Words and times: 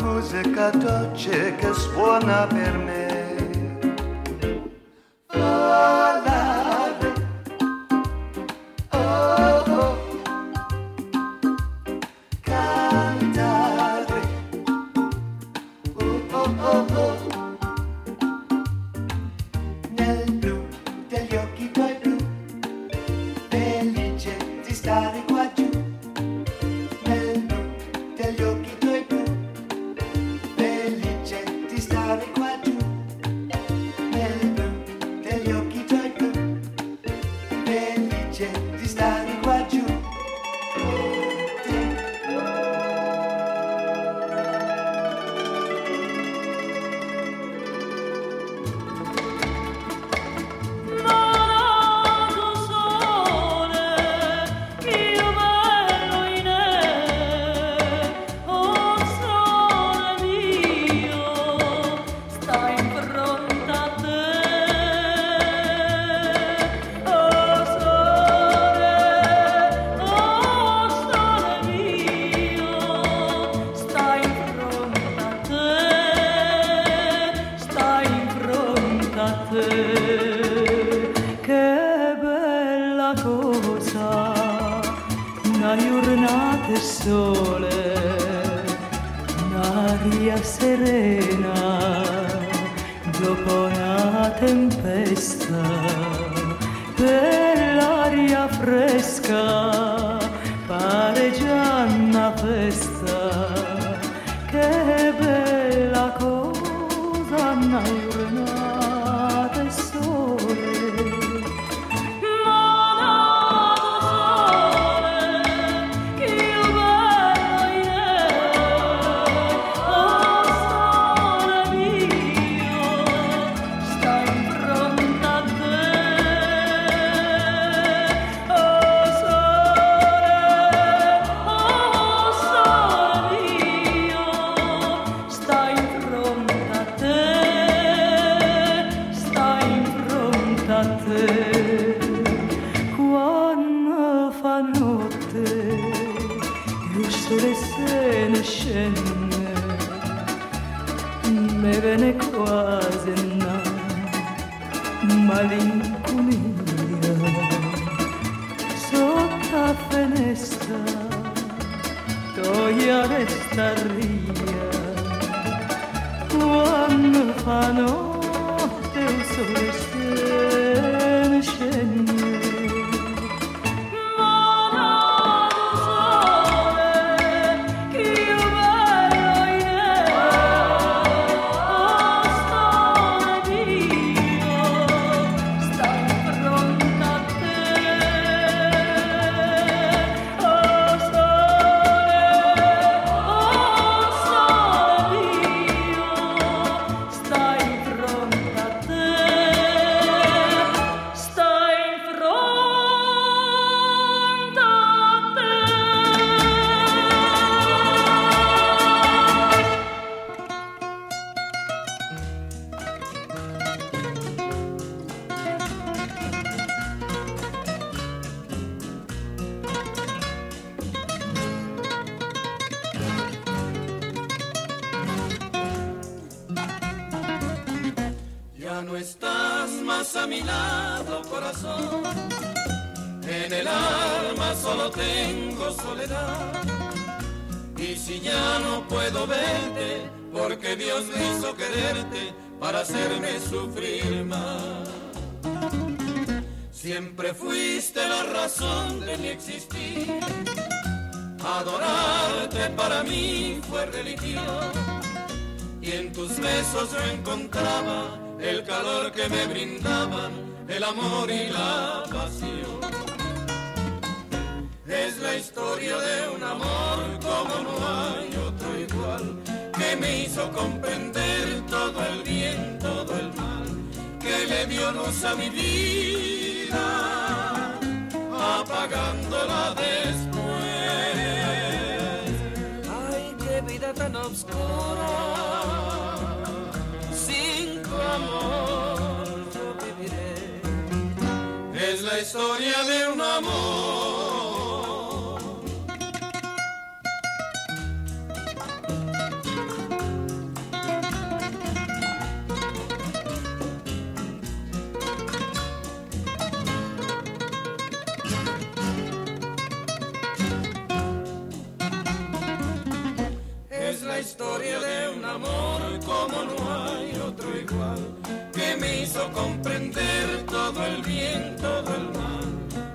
musica 0.00 0.70
dolce 0.70 1.54
che 1.56 1.72
suona 1.72 2.46
per 2.46 2.78
me. 2.78 2.85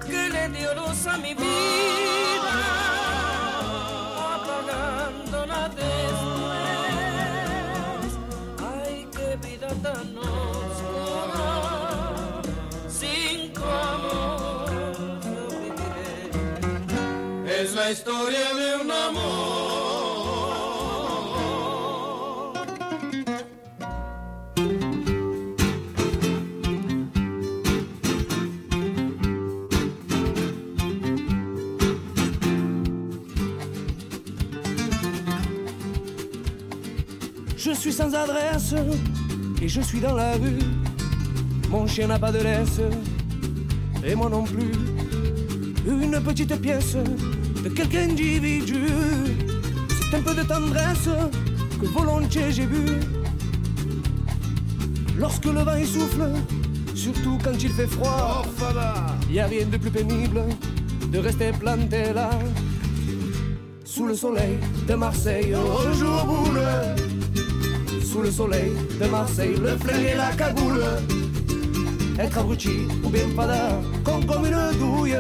Que 0.05 0.29
le 0.29 0.49
dio 0.49 0.73
luz 0.75 1.07
a 1.07 1.17
mi 1.17 1.33
vida, 1.33 2.53
apagándola 4.35 5.69
después. 5.69 5.91
Ay, 8.73 9.07
qué 9.15 9.29
vida 9.47 9.69
tan 9.85 10.07
oscura, 10.17 11.51
sin 12.99 13.53
tu 13.53 13.63
amor 13.63 14.69
yo 15.23 15.37
viviré. 15.59 17.61
Es 17.61 17.69
la 17.73 17.85
historia 17.91 18.47
de 18.59 18.60
suis 37.91 37.97
sans 37.97 38.13
adresse 38.13 38.73
et 39.61 39.67
je 39.67 39.81
suis 39.81 39.99
dans 39.99 40.15
la 40.15 40.33
rue. 40.33 40.59
Mon 41.69 41.85
chien 41.87 42.07
n'a 42.07 42.17
pas 42.17 42.31
de 42.31 42.39
laisse 42.39 42.79
et 44.05 44.15
moi 44.15 44.29
non 44.29 44.43
plus. 44.43 44.71
Une 45.85 46.21
petite 46.21 46.55
pièce 46.61 46.95
de 47.63 47.69
quelque 47.69 47.97
individu. 47.97 48.85
C'est 49.89 50.17
un 50.17 50.21
peu 50.21 50.33
de 50.33 50.43
tendresse 50.43 51.09
que 51.81 51.85
volontiers 51.87 52.51
j'ai 52.51 52.65
vu. 52.65 52.99
Lorsque 55.17 55.45
le 55.45 55.61
vent 55.61 55.85
souffle, 55.85 56.29
surtout 56.95 57.37
quand 57.43 57.61
il 57.61 57.71
fait 57.71 57.87
froid, 57.87 58.43
y 59.29 59.39
a 59.39 59.47
rien 59.47 59.65
de 59.65 59.77
plus 59.77 59.91
pénible 59.91 60.43
de 61.11 61.19
rester 61.19 61.51
planté 61.51 62.13
là. 62.13 62.29
Sous 63.83 64.07
le 64.07 64.15
soleil 64.15 64.57
de 64.87 64.93
Marseille, 64.93 65.53
au 65.55 65.93
jour 65.93 66.45
sous 68.11 68.21
le 68.21 68.31
soleil 68.31 68.71
de 68.99 69.07
Marseille, 69.07 69.55
le 69.61 69.77
flingue 69.77 70.05
et 70.13 70.15
la 70.15 70.31
cagoule. 70.31 70.83
Être 72.19 72.39
abruti 72.39 72.87
ou 73.03 73.09
bien 73.09 73.25
fada, 73.35 73.79
con 74.03 74.21
comme 74.27 74.45
une 74.45 74.77
douille. 74.77 75.17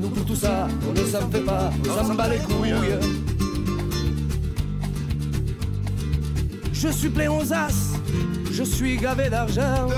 Nous 0.00 0.08
pour 0.08 0.24
tout 0.24 0.34
ça, 0.34 0.68
on 0.88 0.92
ne 0.92 1.04
s'en 1.04 1.30
fait 1.30 1.40
pas, 1.40 1.70
on 1.84 2.06
s'en 2.06 2.14
bat 2.14 2.28
les 2.28 2.38
couilles. 2.38 2.96
Je 6.72 6.88
suis 6.88 7.10
plein 7.10 7.30
aux 7.30 7.52
as, 7.52 7.98
je 8.50 8.62
suis 8.62 8.96
gavé 8.96 9.28
d'argent. 9.28 9.88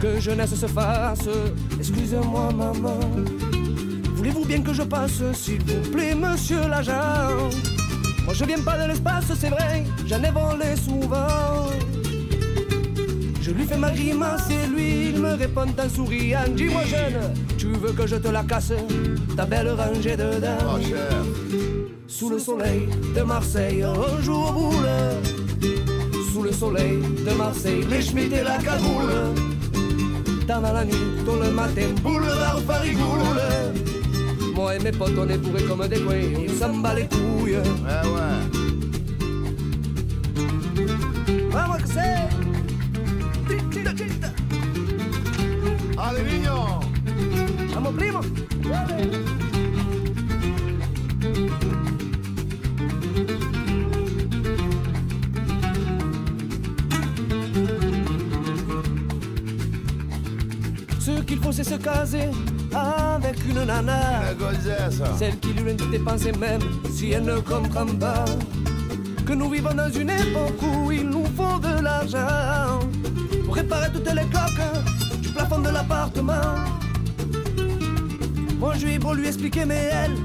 Que 0.00 0.18
jeunesse 0.20 0.54
se 0.54 0.66
fasse, 0.66 1.28
excusez-moi 1.78 2.50
maman. 2.52 3.00
Voulez-vous 4.14 4.44
bien 4.46 4.62
que 4.62 4.72
je 4.72 4.82
passe, 4.82 5.22
s'il 5.34 5.62
vous 5.64 5.90
plaît, 5.90 6.14
monsieur 6.14 6.66
l'agent? 6.66 7.50
Moi 8.28 8.34
je 8.34 8.44
viens 8.44 8.60
pas 8.60 8.76
de 8.76 8.88
l'espace, 8.88 9.32
c'est 9.40 9.48
vrai, 9.48 9.84
j'en 10.06 10.22
ai 10.22 10.30
volé 10.30 10.76
souvent. 10.76 11.72
Je 13.40 13.50
lui 13.52 13.64
fais 13.64 13.78
ma 13.78 13.90
grimace 13.90 14.50
et 14.50 14.66
lui, 14.66 15.08
il 15.08 15.18
me 15.18 15.32
répond 15.32 15.62
en 15.62 15.88
souriant. 15.88 16.40
Dis-moi 16.54 16.84
jeune, 16.84 17.32
tu 17.56 17.68
veux 17.68 17.92
que 17.92 18.06
je 18.06 18.16
te 18.16 18.28
la 18.28 18.42
casse, 18.42 18.74
ta 19.34 19.46
belle 19.46 19.70
rangée 19.70 20.14
de 20.14 20.40
dames. 20.40 20.78
Sous 22.06 22.28
le 22.28 22.38
soleil 22.38 22.86
de 23.16 23.22
Marseille, 23.22 23.82
un 23.82 24.22
jour 24.22 24.52
boule. 24.52 24.90
Sous 26.30 26.42
le 26.42 26.52
soleil 26.52 26.98
de 27.26 27.32
Marseille, 27.32 27.86
les 27.88 28.02
schmitts 28.02 28.34
et 28.34 28.44
la 28.44 28.58
cagoule. 28.58 29.32
Dans 30.46 30.60
la 30.60 30.84
nuit, 30.84 31.24
tôt 31.24 31.40
le 31.42 31.50
matin, 31.50 31.88
boulevard 32.02 32.60
Farigoule 32.66 33.87
moi 34.58 34.74
et 34.74 34.80
mes 34.80 34.90
potes, 34.90 35.16
on 35.16 35.28
est 35.28 35.38
bourrés 35.38 35.62
comme 35.62 35.86
des 35.86 36.00
couilles, 36.00 36.48
on 36.48 36.58
s'en 36.58 36.74
bat 36.78 36.94
les 36.94 37.06
couilles. 37.06 37.58
Ah 37.88 38.02
ouais. 38.04 38.40
Vamos 41.50 41.76
que 41.76 41.88
c'est. 41.88 42.28
Allez, 45.96 46.24
niño. 46.24 46.80
Vamos, 47.72 47.92
primo. 47.92 48.20
Allez. 48.64 49.10
qu'il 61.26 61.38
faut 61.38 61.52
c'est 61.52 61.64
se 61.64 61.74
caser 61.74 62.30
avec 62.74 63.44
une 63.48 63.64
nana. 63.64 64.22
Celle 65.18 65.38
qui 65.38 65.48
lui 65.48 65.74
des 65.74 65.98
pensées 65.98 66.32
même 66.32 66.60
si 66.90 67.12
elle 67.12 67.24
ne 67.24 67.40
comprend 67.40 67.86
pas. 67.86 68.24
Que 69.26 69.32
nous 69.34 69.50
vivons 69.50 69.74
dans 69.74 69.90
une 69.90 70.10
époque 70.10 70.62
où 70.62 70.90
il 70.90 71.08
nous 71.08 71.26
faut 71.36 71.58
de 71.58 71.82
l'argent 71.82 72.80
pour 73.44 73.54
réparer 73.54 73.92
toutes 73.92 74.12
les 74.12 74.22
coques 74.22 75.20
du 75.20 75.28
plafond 75.28 75.58
de 75.58 75.68
l'appartement. 75.68 76.54
Moi 78.58 78.74
je 78.78 78.86
lui 78.86 78.98
beau 78.98 79.14
lui 79.14 79.26
expliquer, 79.28 79.64
mais 79.64 79.90
elle, 79.92 80.16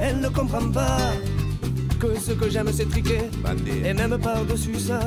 elle 0.00 0.20
ne 0.20 0.28
comprend 0.28 0.70
pas 0.70 1.12
que 2.00 2.18
ce 2.18 2.32
que 2.32 2.48
j'aime 2.50 2.70
c'est 2.72 2.88
triquer. 2.88 3.30
Et 3.84 3.94
même 3.94 4.18
par-dessus 4.18 4.78
ça, 4.78 5.00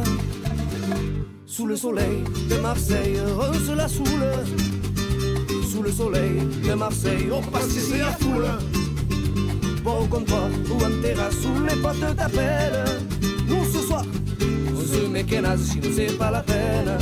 sous 1.46 1.66
le 1.66 1.76
soleil 1.76 2.24
de 2.50 2.56
Marseille, 2.58 3.20
on 3.38 3.54
se 3.54 3.76
la 3.76 3.88
saoule. 3.88 4.79
Sous 5.80 5.86
le 5.86 5.92
soleil 5.94 6.42
de 6.68 6.74
Marseille, 6.74 7.30
on 7.32 7.42
passe 7.42 7.74
ici 7.74 8.00
la 8.00 8.12
foule. 8.12 8.50
Bon 9.82 10.04
au 10.04 10.08
comptoir 10.08 10.50
ou 10.70 10.76
en 10.76 11.02
terrasse, 11.02 11.36
sous 11.36 11.64
les 11.64 11.82
potes 11.82 12.18
t'appellent. 12.18 12.84
Nous 13.48 13.64
ce 13.64 13.88
soir, 13.88 14.04
on 14.76 14.82
se 14.82 15.08
met 15.08 15.26
si 15.58 15.80
nous 15.80 15.94
c'est 15.96 16.18
pas 16.18 16.32
la 16.32 16.42
peine. 16.42 16.98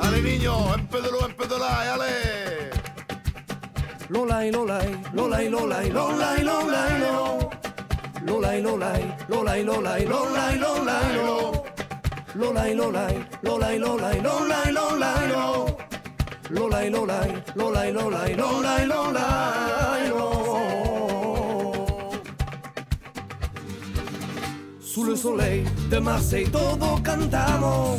Allez, 0.00 0.22
niño, 0.22 0.52
un 0.74 0.78
peu 0.90 1.02
de 1.02 1.10
l'eau, 1.10 1.22
un 1.22 1.34
peu 1.36 1.46
de 1.46 1.52
l'ail, 1.52 1.88
allez 1.92 2.70
Lolai, 4.08 4.50
lolai, 4.50 4.88
lolai, 5.12 5.50
lolai, 5.50 5.90
lolai, 5.90 6.42
lolai, 6.42 6.98
lo. 6.98 7.50
Lolai, 8.26 8.62
lolai, 8.62 9.02
lolai, 9.28 9.64
lolai, 9.64 10.06
lolai, 10.06 10.58
lolai, 10.58 11.14
lo. 11.14 11.64
Lolai, 12.36 12.74
lolai, 12.74 13.14
lolai, 13.42 13.78
lolai, 13.78 14.22
lolai, 14.22 14.72
lolai, 14.72 15.28
lo. 15.28 15.91
Lolai, 16.52 16.90
lolai, 16.90 17.32
lolai, 17.54 17.92
lolai, 17.92 18.36
lolai, 18.36 18.86
lolai, 18.86 20.08
lo. 20.10 20.22
Sous 24.78 25.04
le 25.04 25.16
soleil 25.16 25.64
de 25.90 25.98
Marseille 25.98 26.50
todo 26.50 27.00
cantamos. 27.02 27.96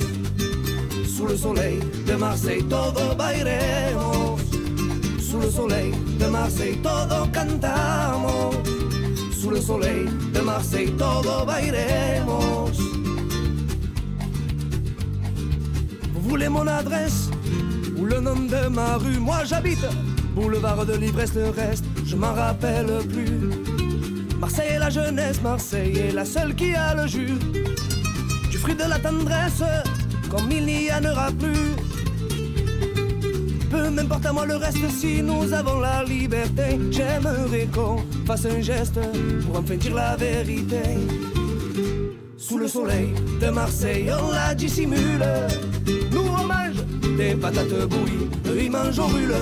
Sous 1.07 1.25
le 1.25 1.35
soleil 1.35 1.79
de 2.05 2.15
Marseille 2.15 2.63
todo 2.69 3.15
bailemos. 3.15 4.37
Sous 5.19 5.39
le 5.39 5.49
soleil 5.49 5.91
de 6.19 6.27
Marseille 6.27 6.77
todo 6.77 7.27
cantamos. 7.31 8.51
Sous 9.41 9.49
le 9.49 9.61
soleil 9.61 10.05
de 10.31 10.41
Marseille 10.41 10.91
todo 10.91 11.43
bailemos. 11.43 12.69
Vous 16.13 16.21
voulez 16.29 16.49
mon 16.49 16.67
adresse 16.67 17.32
le 18.13 18.21
nom 18.21 18.35
de 18.35 18.67
ma 18.69 18.97
rue 18.97 19.19
Moi 19.19 19.43
j'habite 19.45 19.85
boulevard 20.35 20.85
de 20.85 20.93
l'ivresse, 20.93 21.33
le 21.35 21.49
reste 21.49 21.85
je 22.05 22.15
m'en 22.15 22.33
rappelle 22.33 22.91
plus. 23.09 23.39
Marseille 24.39 24.71
est 24.71 24.79
la 24.79 24.89
jeunesse, 24.89 25.41
Marseille 25.41 25.97
est 25.97 26.11
la 26.11 26.25
seule 26.25 26.53
qui 26.53 26.75
a 26.75 26.93
le 26.95 27.07
jus. 27.07 27.37
Du 28.51 28.57
fruit 28.57 28.75
de 28.75 28.83
la 28.83 28.99
tendresse, 28.99 29.63
comme 30.29 30.51
il 30.51 30.65
n'y 30.65 30.91
en 30.91 31.03
aura 31.05 31.31
plus. 31.31 31.71
Peu 33.71 33.89
m'importe 33.89 34.25
à 34.25 34.33
moi 34.33 34.45
le 34.45 34.57
reste 34.57 34.89
si 34.89 35.23
nous 35.23 35.53
avons 35.53 35.79
la 35.79 36.03
liberté. 36.03 36.79
J'aimerais 36.91 37.67
qu'on 37.73 37.97
fasse 38.25 38.45
un 38.45 38.61
geste 38.61 38.99
pour 39.45 39.59
enfin 39.59 39.75
dire 39.75 39.95
la 39.95 40.15
vérité. 40.15 40.83
Sous 42.37 42.57
le 42.57 42.67
soleil 42.67 43.13
de 43.39 43.49
Marseille, 43.49 44.11
on 44.11 44.31
la 44.31 44.53
dissimule. 44.53 45.23
Des 47.17 47.35
patates 47.35 47.87
bouillies, 47.89 48.29
eux 48.47 48.63
ils 48.63 48.99
au 48.99 49.07
brûle. 49.07 49.35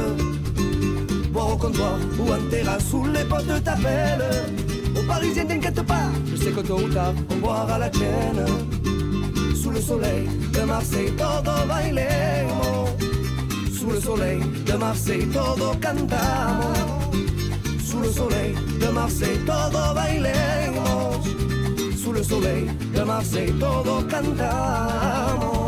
Boire 1.31 1.53
au 1.53 1.57
comptoir 1.57 1.97
ou 2.19 2.31
en 2.31 2.49
terrasse 2.49 2.89
sous 2.89 3.05
les 3.05 3.23
potes 3.23 3.63
t'appellent. 3.63 4.45
Aux 4.97 5.07
Parisiens 5.07 5.45
t'inquiète 5.45 5.81
pas, 5.83 6.09
je 6.29 6.35
sais 6.35 6.51
que 6.51 6.61
tôt 6.61 6.79
ou 6.79 6.89
tard 6.89 7.13
on 7.29 7.35
boira 7.37 7.77
la 7.79 7.89
tienne. 7.89 8.45
Sous 9.55 9.71
le 9.71 9.79
soleil 9.79 10.27
de 10.53 10.61
Marseille, 10.61 11.11
todo 11.17 11.51
bailemos. 11.67 12.89
Sous 13.71 13.89
le 13.89 14.01
soleil 14.01 14.41
de 14.65 14.73
Marseille, 14.73 15.27
todo 15.27 15.71
cantamos. 15.79 17.11
Sous 17.83 17.99
le 18.01 18.09
soleil 18.09 18.53
de 18.81 18.87
Marseille, 18.87 19.39
todo 19.45 19.93
bailemos. 19.95 21.23
Sous 22.03 22.11
le 22.11 22.23
soleil 22.23 22.67
de 22.93 23.01
Marseille, 23.01 23.53
todo 23.59 24.03
cantamos. 24.09 25.60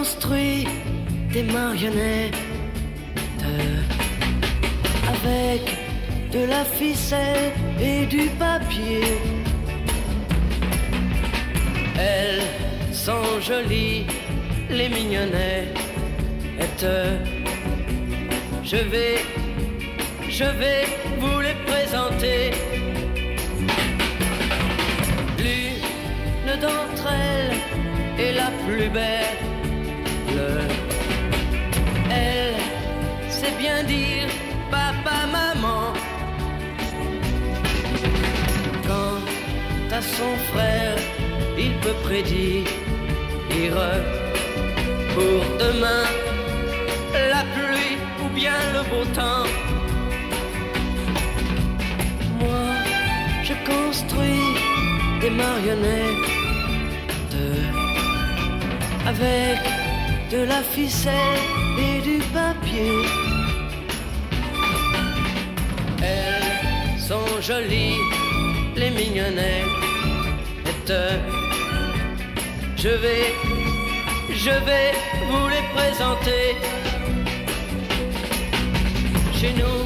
je 0.10 0.16
construis 0.16 0.68
des 1.32 1.44
marionnettes 1.44 2.36
avec 5.08 5.62
de 6.32 6.46
la 6.46 6.64
ficelle 6.66 7.52
et 7.82 8.06
du 8.06 8.28
papier. 8.40 9.18
Elles 11.98 12.94
sont 12.94 13.40
jolies, 13.42 14.06
les 14.70 14.90
mignonnettes. 14.90 15.78
Je 18.64 18.78
vais, 18.78 19.18
je 20.30 20.46
vais 20.46 20.86
vous 21.20 21.40
les 21.42 21.58
présenter. 21.66 22.52
L'une 25.38 26.60
d'entre 26.62 27.08
elles 27.12 28.24
est 28.24 28.34
la 28.34 28.52
plus 28.66 28.90
belle. 28.90 29.49
Elle 32.12 32.56
sait 33.30 33.56
bien 33.58 33.84
dire 33.84 34.28
papa, 34.72 35.18
maman. 35.38 35.94
Quant 38.88 39.22
à 39.98 40.02
son 40.02 40.34
frère, 40.52 40.98
il 41.58 41.74
peut 41.84 41.98
prédire 42.04 42.66
pour 45.14 45.42
demain 45.60 46.06
la 47.14 47.44
pluie 47.56 47.98
ou 48.24 48.30
bien 48.34 48.60
le 48.74 48.82
beau 48.90 49.06
temps. 49.14 49.48
Moi, 52.40 52.66
je 53.44 53.54
construis 53.72 54.56
des 55.22 55.30
marionnettes 55.30 56.40
avec 59.06 59.79
de 60.32 60.44
la 60.44 60.62
ficelle 60.62 61.42
et 61.78 62.02
du 62.02 62.20
papier. 62.34 63.02
Elles 66.02 67.00
sont 67.00 67.42
jolies, 67.42 67.98
les 68.76 68.92
mignonnettes. 68.92 69.66
Je 72.78 72.90
vais, 72.90 73.34
je 74.32 74.52
vais 74.68 74.92
vous 75.30 75.48
les 75.48 75.66
présenter. 75.76 76.56
Chez 79.34 79.54
nous, 79.54 79.82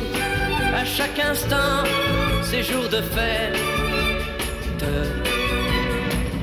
à 0.76 0.86
chaque 0.86 1.20
instant, 1.20 1.84
c'est 2.42 2.64
jour 2.64 2.88
de 2.90 3.02
fête. 3.02 3.60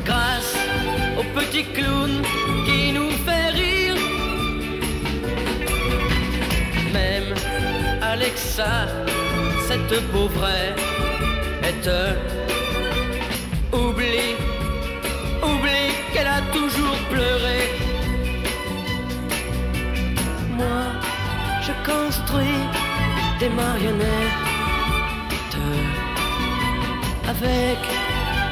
Grâce 0.05 0.57
au 1.19 1.23
petit 1.39 1.65
clown 1.65 2.23
qui 2.67 2.93
nous 2.93 3.10
Alexa, 8.13 8.89
cette 9.69 10.01
pauvrette, 10.11 10.81
oublie, 13.73 14.35
oublie 15.43 15.93
qu'elle 16.13 16.27
a 16.27 16.43
toujours 16.53 16.99
pleuré. 17.09 17.61
Moi, 20.59 20.83
je 21.63 21.73
construis 21.89 22.63
des 23.39 23.49
marionnettes 23.51 24.51
avec 27.29 27.79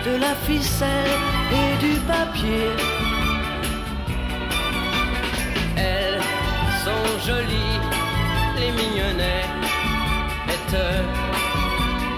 de 0.07 0.21
la 0.21 0.35
ficelle 0.47 1.14
et 1.61 1.71
du 1.85 1.94
papier. 2.12 2.71
Elles 5.77 6.23
sont 6.85 7.09
jolies, 7.27 7.77
les 8.78 8.84
mignonnettes. 8.84 9.48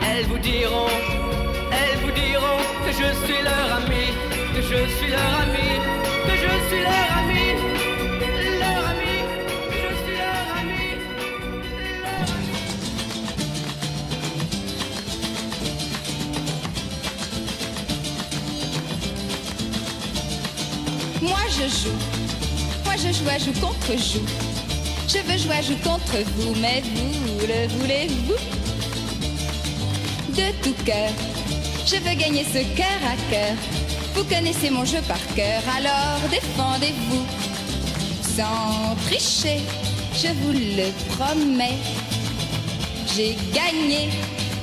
Elles 0.06 0.26
vous 0.26 0.38
diront, 0.38 0.88
elles 1.72 1.98
vous 2.04 2.10
diront 2.12 2.62
que 2.84 2.92
je 2.92 3.08
suis 3.24 3.42
leur 3.42 3.72
ami, 3.76 4.06
que 4.54 4.60
je 4.60 4.86
suis 4.96 5.08
leur 5.08 5.40
ami, 5.42 5.68
que 6.26 6.32
je 6.32 6.52
suis 6.68 6.82
leur 6.82 7.10
ami. 7.20 7.46
Leur 8.60 8.82
ami, 8.90 9.16
je 9.70 9.88
suis 10.02 10.16
leur 10.18 10.46
ami. 10.58 10.90
Moi 21.22 21.42
je 21.48 21.66
joue, 21.68 22.00
moi 22.84 22.94
je 22.96 23.10
joue 23.12 23.28
à 23.28 23.38
joue 23.38 23.54
contre 23.60 23.92
joue. 23.96 24.49
Je 25.12 25.18
veux 25.18 25.38
jouer 25.38 25.56
à 25.56 25.62
joue 25.62 25.76
contre 25.82 26.18
vous, 26.36 26.54
mais 26.60 26.82
vous 26.84 27.40
le 27.40 27.66
voulez-vous? 27.78 28.36
De 30.36 30.52
tout 30.62 30.84
cœur, 30.84 31.10
je 31.84 31.96
veux 31.96 32.14
gagner 32.14 32.44
ce 32.44 32.62
cœur 32.76 33.00
à 33.04 33.16
cœur. 33.28 33.56
Vous 34.14 34.22
connaissez 34.22 34.70
mon 34.70 34.84
jeu 34.84 35.00
par 35.08 35.18
cœur, 35.34 35.62
alors 35.76 36.20
défendez-vous. 36.30 37.26
Sans 38.36 38.94
tricher, 39.06 39.58
je 40.14 40.28
vous 40.28 40.52
le 40.52 40.92
promets. 41.16 41.78
J'ai 43.16 43.36
gagné, 43.52 44.10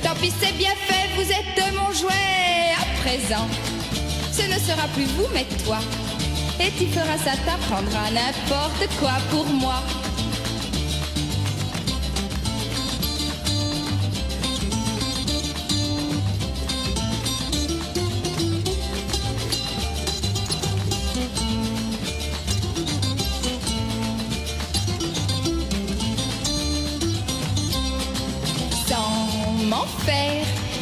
tant 0.01 0.15
pis 0.15 0.31
c'est 0.39 0.57
bien 0.57 0.75
fait, 0.87 1.09
vous 1.17 1.29
êtes 1.29 1.73
mon 1.73 1.91
jouet. 1.91 2.71
À 2.79 2.85
présent, 3.01 3.47
ce 4.31 4.43
ne 4.43 4.59
sera 4.59 4.87
plus 4.93 5.07
vous, 5.17 5.27
mais 5.33 5.45
toi. 5.65 5.79
Et 6.61 6.71
tu 6.79 6.87
feras 6.87 7.17
ça, 7.17 7.35
t'apprendras 7.45 8.11
n'importe 8.11 8.87
quoi 8.97 9.17
pour 9.29 9.45
moi. 9.45 9.83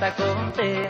sta 0.00 0.12
con 0.14 0.50
te. 0.52 0.88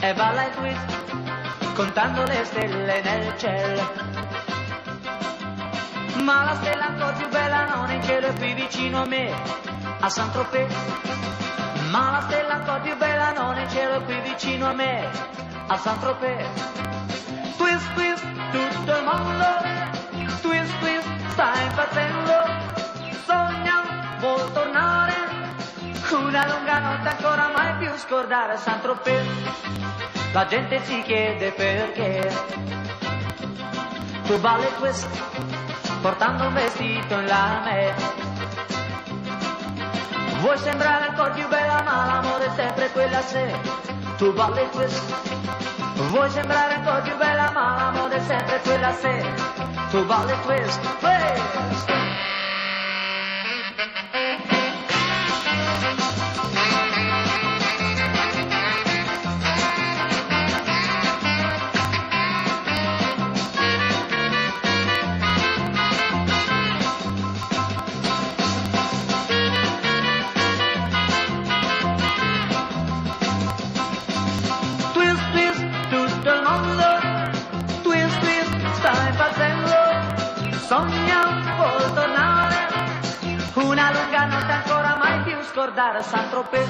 E 0.00 0.14
balla 0.14 0.44
il 0.44 0.54
twist, 0.54 1.74
contando 1.74 2.22
le 2.22 2.44
stelle 2.44 3.02
nel 3.02 3.36
cielo. 3.36 3.82
Ma 6.22 6.44
la 6.44 6.54
stella 6.54 6.86
ancora 6.86 7.12
più 7.12 7.28
bella 7.28 7.64
non 7.66 7.90
è 7.90 7.94
in 7.94 8.02
cielo 8.04 8.28
è 8.28 8.34
qui 8.34 8.54
vicino 8.54 9.02
a 9.02 9.06
me, 9.06 9.32
a 9.98 10.08
Saint-Tropez. 10.08 10.72
Ma 11.90 12.10
la 12.12 12.20
stella 12.28 12.54
ancora 12.54 12.78
più 12.78 12.96
bella 12.96 13.32
non 13.32 13.56
è 13.56 13.62
in 13.62 13.70
cielo 13.70 13.94
è 13.94 14.04
qui 14.04 14.20
vicino 14.20 14.68
a 14.68 14.72
me, 14.72 15.10
a 15.66 15.76
Saint-Tropez. 15.76 16.46
Twist, 17.56 17.92
twist, 17.94 18.24
tutto 18.52 18.96
il 18.96 19.04
mondo, 19.04 19.46
twist, 20.42 20.78
twist, 20.78 21.08
sta 21.30 21.52
impazzendo. 21.60 22.59
una 26.24 26.46
lunga 26.46 26.78
notte 26.78 27.08
ancora 27.08 27.50
mai 27.54 27.74
più 27.78 27.90
scordare 27.96 28.56
Saint-Tropez. 28.56 29.26
La 30.32 30.46
gente 30.46 30.82
si 30.84 31.02
chiede 31.02 31.50
perché. 31.52 32.32
Tu 34.24 34.38
balli 34.38 34.68
questo, 34.78 35.08
portando 36.00 36.46
un 36.46 36.54
vestito 36.54 37.14
in 37.14 37.26
lame. 37.26 37.94
Vuoi 40.40 40.56
sembrare 40.58 41.08
ancora 41.08 41.30
più 41.30 41.48
bella, 41.48 41.82
ma 41.82 42.06
l'amore 42.06 42.46
è 42.46 42.50
sempre 42.54 42.90
quella 42.92 43.20
se. 43.22 43.54
Tu 44.16 44.32
balli 44.32 44.68
questo, 44.70 45.14
vuoi 46.08 46.30
sembrare 46.30 46.74
ancora 46.74 47.00
più 47.00 47.16
bella, 47.16 47.50
ma 47.52 47.76
l'amore 47.76 48.16
è 48.16 48.20
sempre 48.20 48.60
quella 48.60 48.92
se. 48.92 49.24
Tu 49.90 50.04
balli 50.06 50.34
questo, 50.44 50.88
questo. 51.00 51.99
andare 85.80 85.98
a 85.98 86.02
Saint-Tropez, 86.02 86.68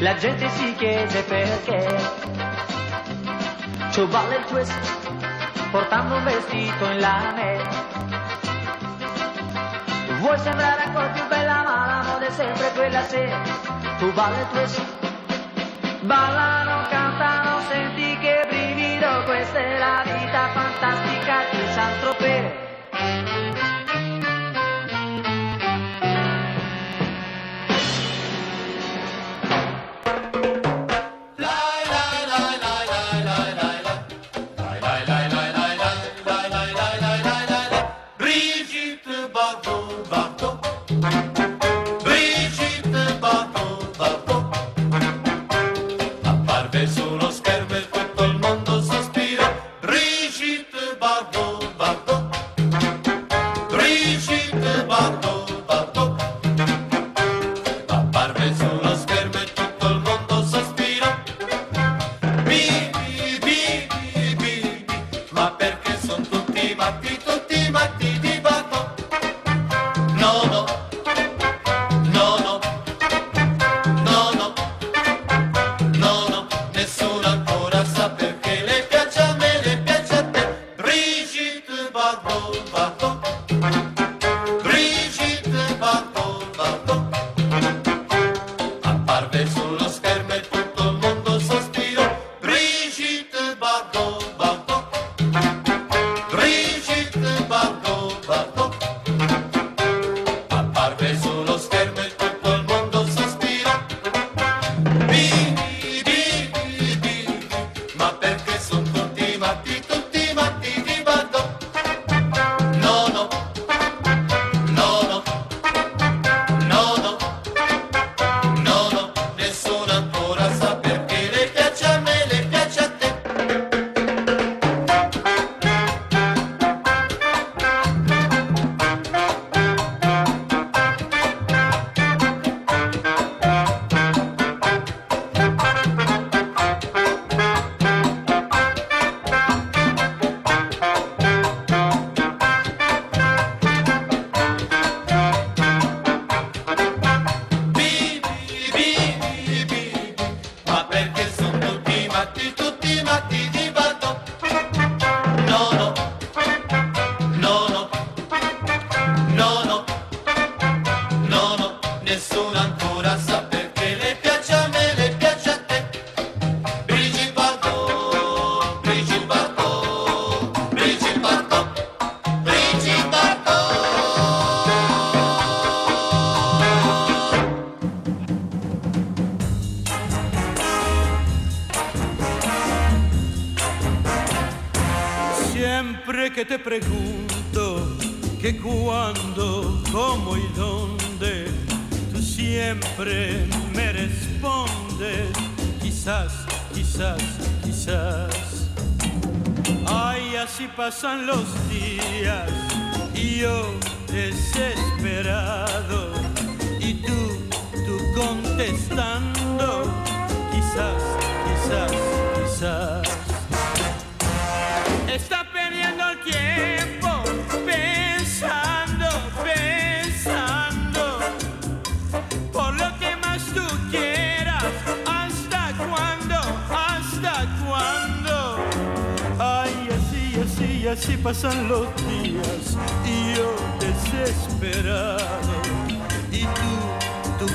la 0.00 0.14
gente 0.16 0.48
si 0.48 0.74
chiede 0.74 1.22
perché. 1.22 1.86
Ciò 3.92 4.06
vale 4.08 4.36
il 4.38 4.44
twist, 4.46 5.70
portando 5.70 6.16
un 6.16 6.24
vestito 6.24 6.84
in 6.86 6.98
lame. 6.98 7.62
Vuoi 10.18 10.38
sembrare 10.38 10.82
ancora 10.82 11.06
più 11.08 11.26
bella, 11.28 11.62
ma 11.62 11.86
la 11.86 12.02
moda 12.10 12.26
è 12.26 12.30
sempre 12.30 12.72
quella 12.74 13.02
se 13.02 13.32
tu 13.98 14.12
vale 14.12 14.40
il 14.40 14.46
twist. 14.50 14.82
Ballano, 16.00 16.88
cantano, 16.88 17.60
senti 17.68 18.18
che 18.18 18.44
brivido, 18.48 19.22
questa 19.24 19.58
è 19.58 19.78
la 19.78 20.02
vita 20.04 20.48
fantastica 20.48 21.51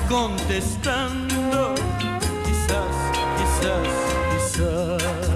contestando, 0.08 1.76
quizás, 2.46 2.96
quizás, 3.38 3.88
quizás. 4.32 5.27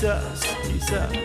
Jesus, 0.00 0.44
Jesus. 0.68 1.17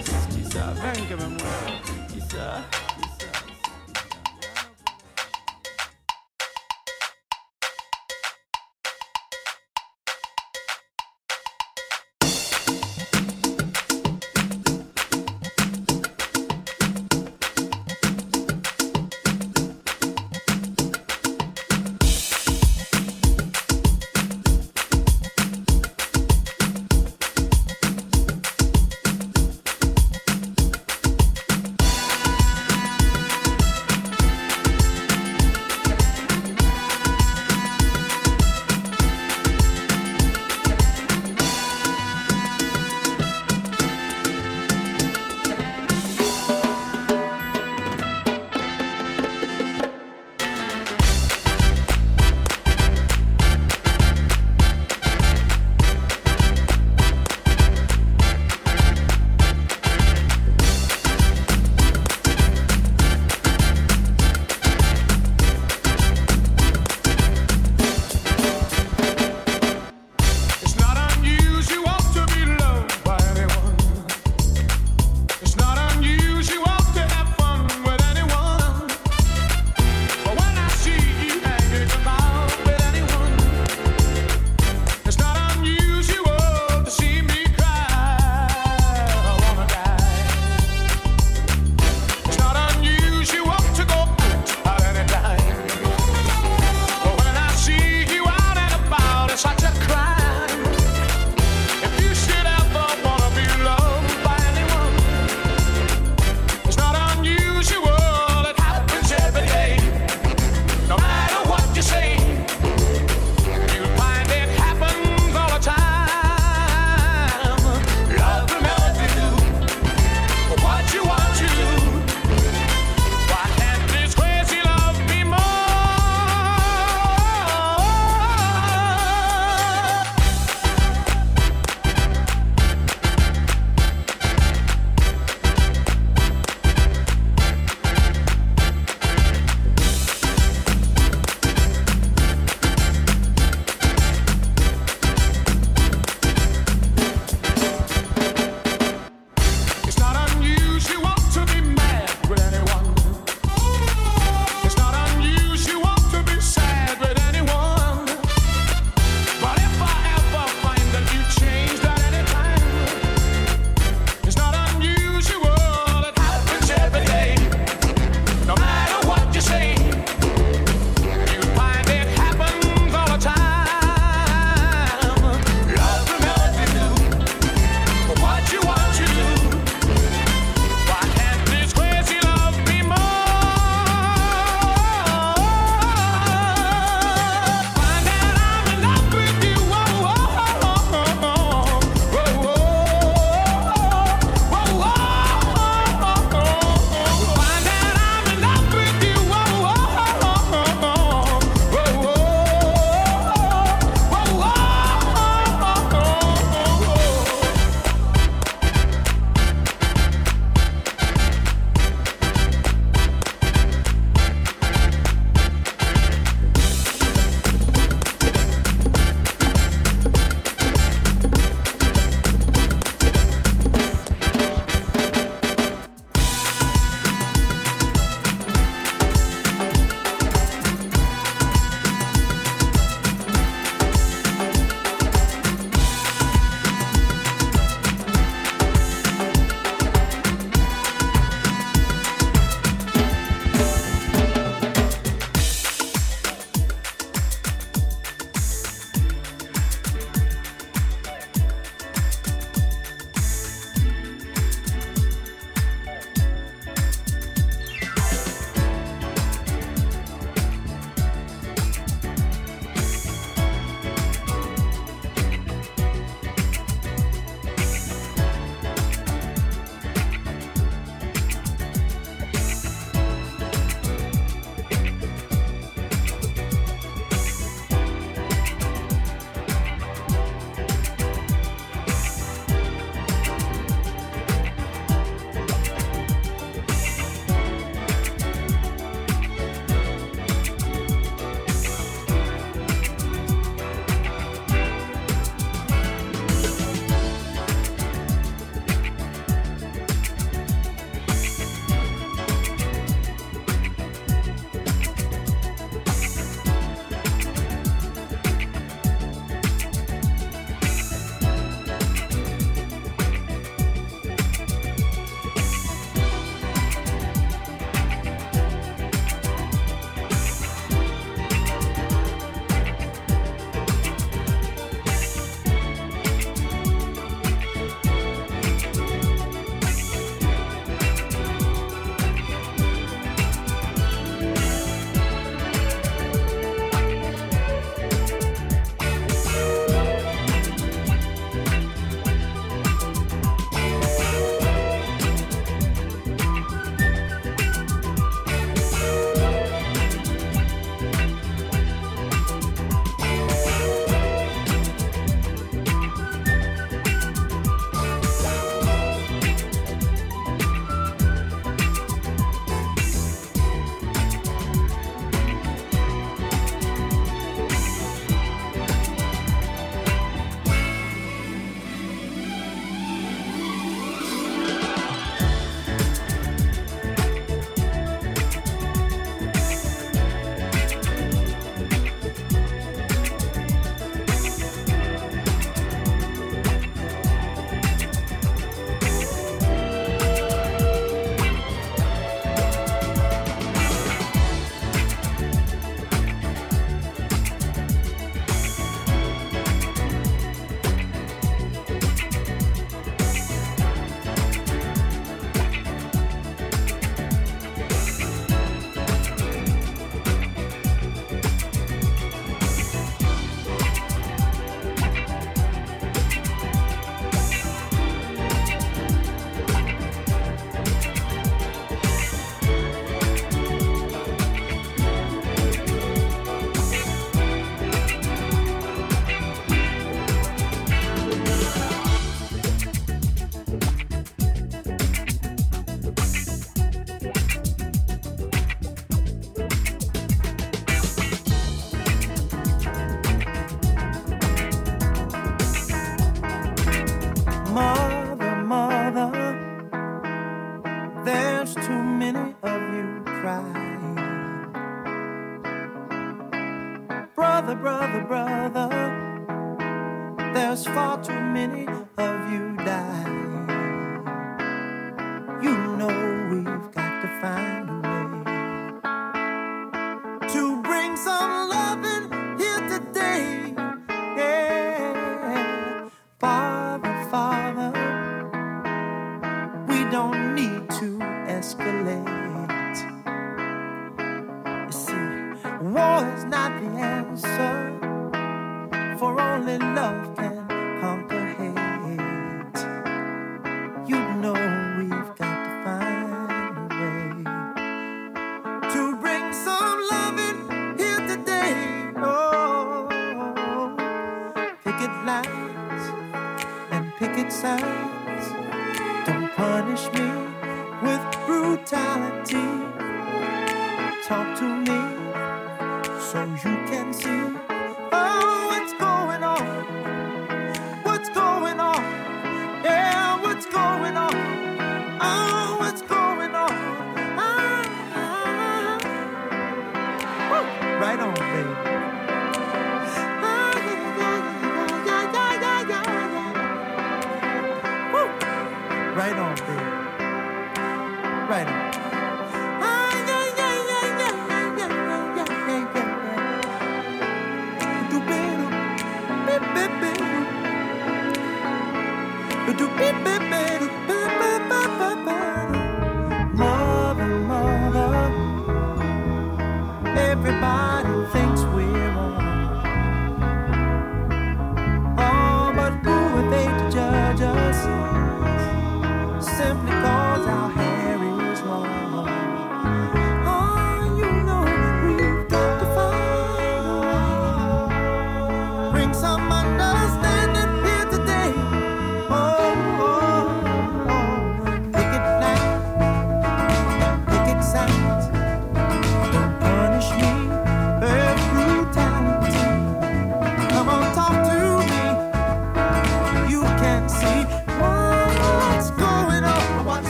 do 552.58 552.68
beep 552.78 552.96
beep 553.04 553.22
beep. 553.32 553.63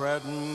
Spreading 0.00 0.49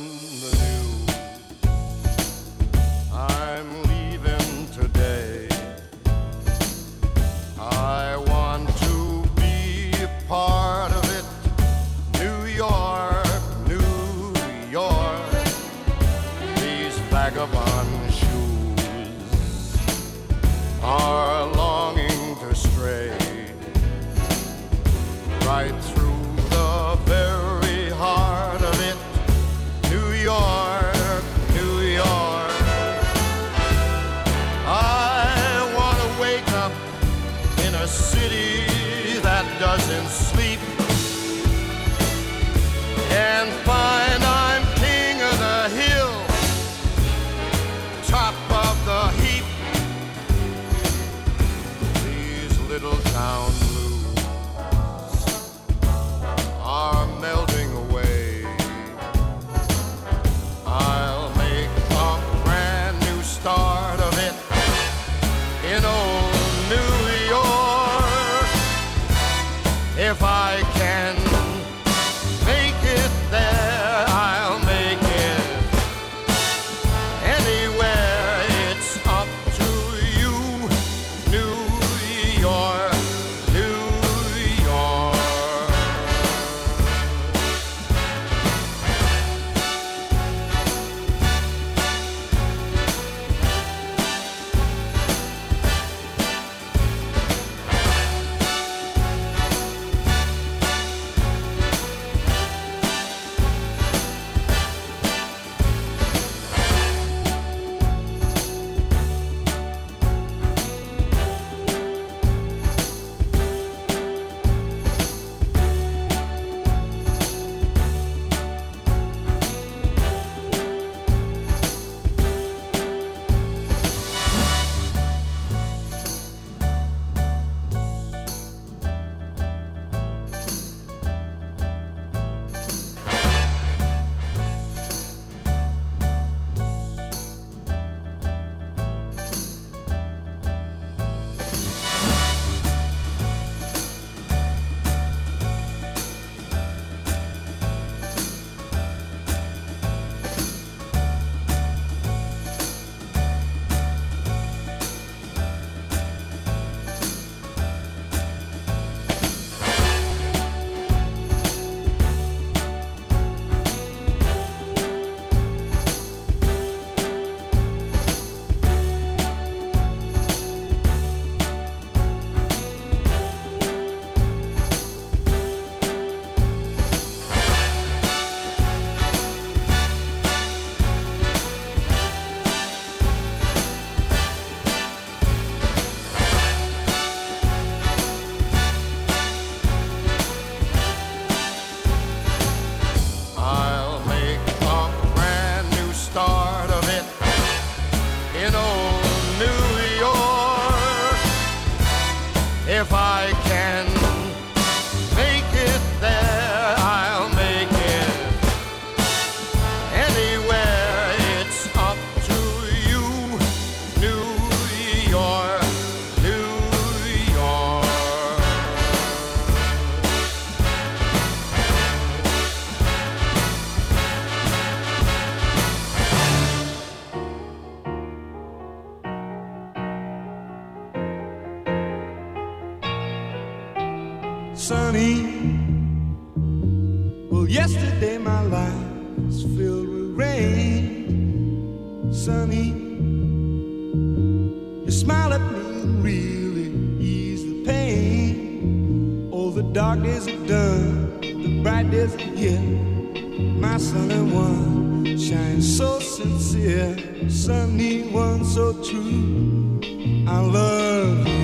sunny 257.35 258.01
one 258.13 258.45
so 258.45 258.71
true. 258.81 259.79
I 260.27 260.39
love 260.39 261.34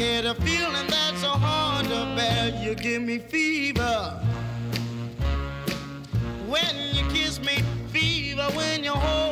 get 0.00 0.24
a 0.24 0.34
feeling 0.36 0.86
that's 0.88 1.20
so 1.20 1.28
hard 1.28 1.84
to 1.84 2.14
bear. 2.16 2.58
You 2.62 2.74
give 2.74 3.02
me 3.02 3.18
fever 3.18 4.18
when 6.48 6.74
you 6.94 7.04
kiss 7.10 7.38
me, 7.38 7.62
fever 7.92 8.48
when 8.54 8.82
you 8.82 8.92
hold. 8.92 9.29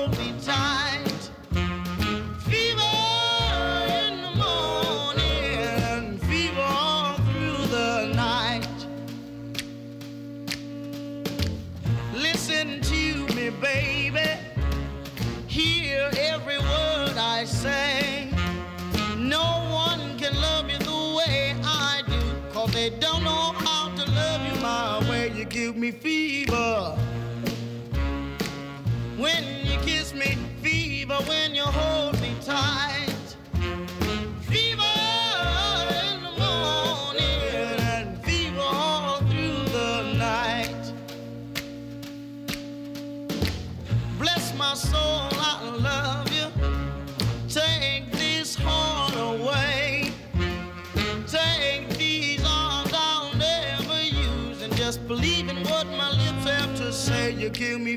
kill 57.51 57.79
me 57.79 57.97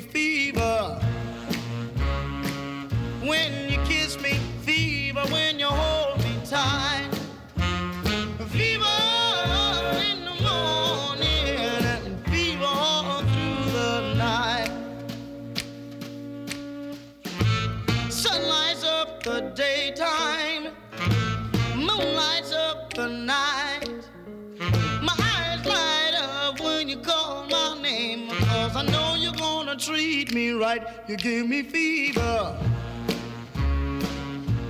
right, 30.71 30.87
you 31.07 31.17
give 31.17 31.47
me 31.47 31.63
fever. 31.63 32.57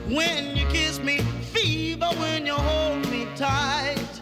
When 0.08 0.56
you 0.56 0.66
kiss 0.68 0.99
me, 0.99 1.20
fever 1.54 2.08
when 2.18 2.45
you 2.45 2.54
hold 2.54 3.10
me 3.12 3.28
tight. 3.36 4.20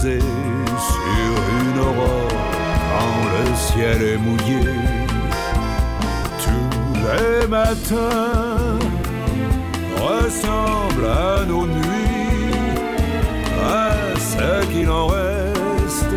Sur 0.00 0.08
une 0.08 1.78
aurore 1.78 2.28
quand 2.90 3.22
le 3.34 3.54
ciel 3.54 4.02
est 4.02 4.16
mouillé. 4.16 4.64
Tous 6.42 6.94
les 7.06 7.46
matins 7.46 8.78
ressemblent 9.98 11.04
à 11.04 11.44
nos 11.44 11.66
nuits, 11.66 12.54
à 13.62 13.90
ce 14.18 14.66
qu'il 14.72 14.88
en 14.88 15.06
reste, 15.08 16.14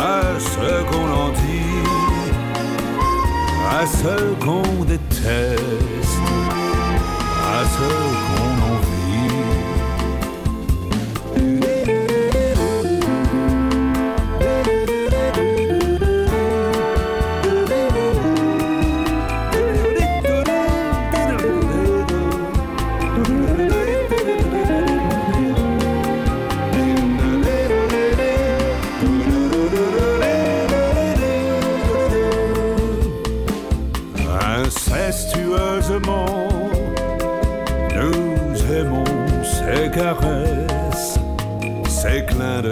à 0.00 0.40
ce 0.40 0.82
qu'on 0.90 1.08
en 1.12 1.28
dit, 1.28 1.86
à 3.70 3.86
ce 3.86 4.34
qu'on 4.44 4.84
déteste, 4.84 6.22
à 7.46 7.64
ce 7.64 7.88
qu'on 8.26 8.47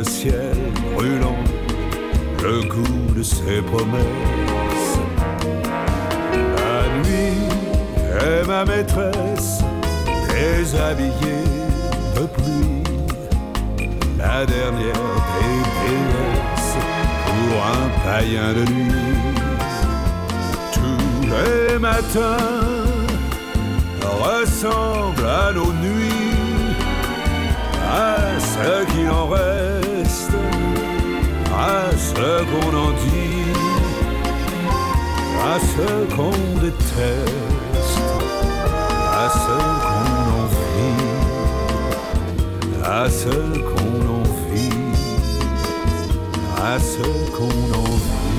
ciel 0.09 0.57
brûlants, 0.95 1.45
le 2.43 2.63
goût 2.69 3.15
de 3.17 3.23
ses 3.23 3.61
promesses. 3.63 4.99
La 6.57 6.89
nuit 6.99 7.39
est 8.21 8.47
ma 8.47 8.65
maîtresse, 8.65 9.63
déshabillée 10.29 11.45
de 12.15 12.27
pluie, 12.27 12.83
la 14.19 14.47
dernière 14.47 15.09
des 15.35 15.57
déesses 15.81 16.77
pour 17.27 17.57
un 17.79 17.87
païen 18.05 18.53
de 18.55 18.65
nuit. 18.73 18.93
Tous 20.73 21.27
les 21.27 21.79
matins 21.79 22.87
ressemblent 24.03 25.27
à 25.27 25.53
nos 25.53 25.73
nuits, 25.73 26.75
à 27.83 28.17
ce 28.41 28.85
qu'il 28.93 29.09
en 29.11 29.27
reste, 29.29 29.76
à 31.67 31.91
ce 31.97 32.45
qu'on 32.51 32.73
en 32.77 32.93
dit, 32.93 33.53
à 35.53 35.59
ce 35.73 35.89
qu'on 36.15 36.39
déteste, 36.61 38.01
à 39.13 39.29
ce 39.45 39.57
qu'on 39.85 40.17
envie, 40.43 40.99
à 42.85 43.11
ce 43.11 43.37
qu'on 43.71 43.97
envie, 44.21 44.85
à 46.63 46.79
ce 46.79 47.07
qu'on 47.37 47.59
envie. 47.85 48.36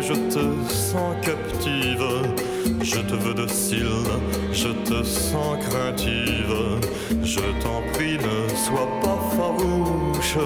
Je 0.00 0.14
te 0.14 0.72
sens 0.72 1.14
captive. 1.22 2.04
Je 2.82 3.00
te 3.00 3.14
veux 3.14 3.34
docile, 3.34 3.86
je 4.52 4.68
te 4.68 5.02
sens 5.04 5.58
craintive. 5.68 6.80
Je 7.22 7.40
t'en 7.62 7.82
prie, 7.92 8.18
ne 8.18 8.48
sois 8.56 8.88
pas 9.00 9.18
farouche 9.36 10.38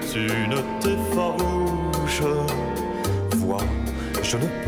tu 0.00 0.20
ne 0.48 0.60
t'effarouches, 0.80 2.22
vois, 3.36 3.64
je 4.22 4.36
ne 4.36 4.42
prends 4.42 4.67